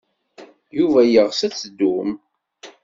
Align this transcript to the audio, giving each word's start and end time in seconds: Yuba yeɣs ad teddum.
Yuba 0.77 0.99
yeɣs 1.05 1.39
ad 1.47 1.53
teddum. 1.55 2.11